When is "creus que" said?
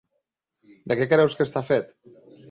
1.11-1.45